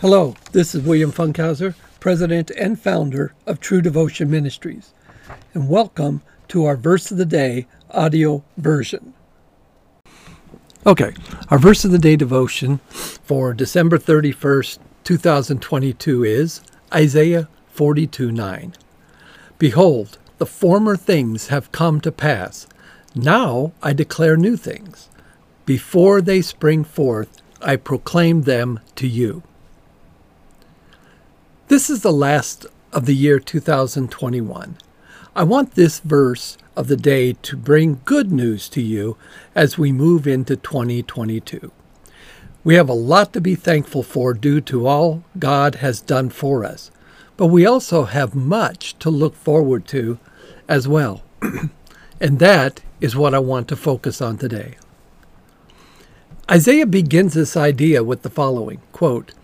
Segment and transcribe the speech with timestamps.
[0.00, 4.92] Hello, this is William Funkhauser, President and founder of True Devotion Ministries,
[5.54, 9.12] and welcome to our Verse of the Day audio version.
[10.86, 11.14] Okay,
[11.50, 16.60] our Verse of the Day devotion for December 31st, 2022 is
[16.94, 18.74] Isaiah 42 9.
[19.58, 22.68] Behold, the former things have come to pass.
[23.16, 25.08] Now I declare new things.
[25.66, 29.42] Before they spring forth, I proclaim them to you.
[31.68, 32.64] This is the last
[32.94, 34.78] of the year 2021.
[35.36, 39.18] I want this verse of the day to bring good news to you
[39.54, 41.70] as we move into 2022.
[42.64, 46.64] We have a lot to be thankful for due to all God has done for
[46.64, 46.90] us,
[47.36, 50.18] but we also have much to look forward to
[50.68, 51.22] as well.
[52.18, 54.76] and that is what I want to focus on today.
[56.50, 59.34] Isaiah begins this idea with the following quote,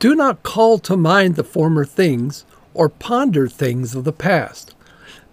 [0.00, 4.74] do not call to mind the former things or ponder things of the past.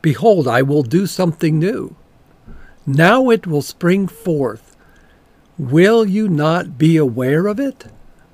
[0.01, 1.95] Behold, I will do something new.
[2.85, 4.75] Now it will spring forth.
[5.57, 7.85] Will you not be aware of it?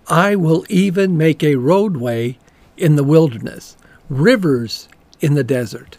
[0.07, 2.37] I will even make a roadway
[2.77, 3.77] in the wilderness,
[4.09, 4.89] rivers
[5.21, 5.97] in the desert.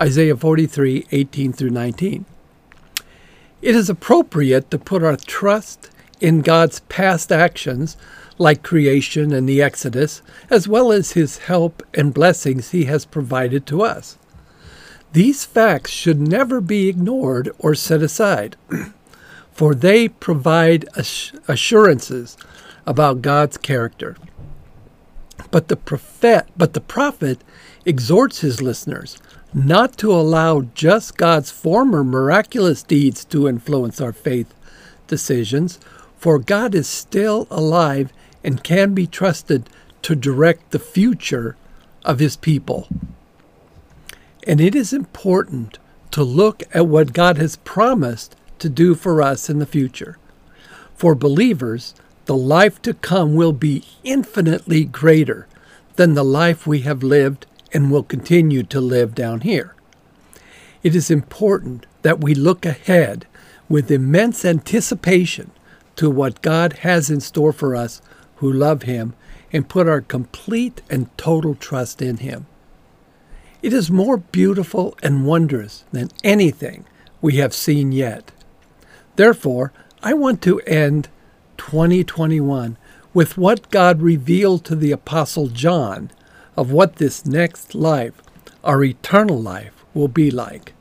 [0.00, 2.24] Isaiah 43, 18 through 19.
[3.60, 5.90] It is appropriate to put our trust
[6.22, 7.96] in God's past actions
[8.38, 13.66] like creation and the Exodus, as well as his help and blessings he has provided
[13.66, 14.16] to us.
[15.12, 18.56] These facts should never be ignored or set aside,
[19.52, 20.88] for they provide
[21.48, 22.38] assurances
[22.86, 24.16] about God's character.
[25.50, 27.42] But the prophet, but the prophet
[27.84, 29.18] exhorts his listeners
[29.52, 34.54] not to allow just God's former miraculous deeds to influence our faith
[35.06, 35.78] decisions,
[36.22, 38.12] for God is still alive
[38.44, 39.68] and can be trusted
[40.02, 41.56] to direct the future
[42.04, 42.86] of his people.
[44.46, 45.80] And it is important
[46.12, 50.16] to look at what God has promised to do for us in the future.
[50.94, 51.92] For believers,
[52.26, 55.48] the life to come will be infinitely greater
[55.96, 59.74] than the life we have lived and will continue to live down here.
[60.84, 63.26] It is important that we look ahead
[63.68, 65.50] with immense anticipation
[65.96, 68.02] to what God has in store for us
[68.36, 69.14] who love Him
[69.52, 72.46] and put our complete and total trust in Him.
[73.62, 76.84] It is more beautiful and wondrous than anything
[77.20, 78.32] we have seen yet.
[79.16, 79.72] Therefore,
[80.02, 81.08] I want to end
[81.58, 82.76] 2021
[83.14, 86.10] with what God revealed to the Apostle John
[86.56, 88.20] of what this next life,
[88.64, 90.72] our eternal life, will be like.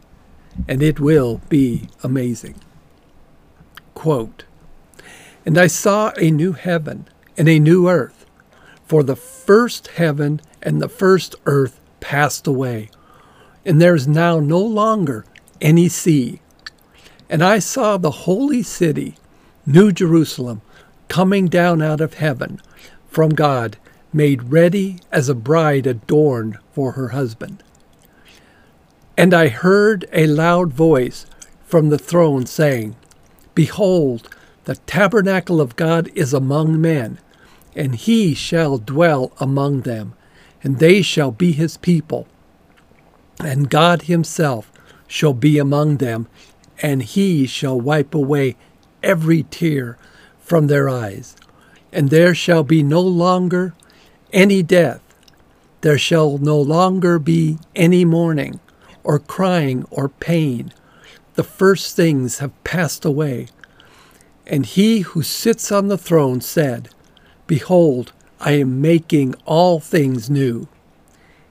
[0.67, 2.55] And it will be amazing.
[3.93, 4.43] Quote,
[5.45, 7.07] And I saw a new heaven
[7.37, 8.25] and a new earth.
[8.85, 12.89] For the first heaven and the first earth passed away,
[13.65, 15.25] and there is now no longer
[15.61, 16.41] any sea.
[17.29, 19.15] And I saw the holy city,
[19.65, 20.61] New Jerusalem,
[21.07, 22.59] coming down out of heaven
[23.07, 23.77] from God,
[24.11, 27.63] made ready as a bride adorned for her husband.
[29.17, 31.25] And I heard a loud voice
[31.65, 32.95] from the throne saying,
[33.55, 34.27] Behold,
[34.65, 37.19] the tabernacle of God is among men,
[37.75, 40.13] and he shall dwell among them,
[40.63, 42.27] and they shall be his people.
[43.39, 44.71] And God himself
[45.07, 46.27] shall be among them,
[46.81, 48.55] and he shall wipe away
[49.01, 49.97] every tear
[50.39, 51.35] from their eyes.
[51.91, 53.73] And there shall be no longer
[54.31, 55.01] any death.
[55.81, 58.59] There shall no longer be any mourning,
[59.03, 60.71] or crying, or pain.
[61.33, 63.47] The first things have passed away.
[64.51, 66.89] And he who sits on the throne said,
[67.47, 70.67] Behold, I am making all things new.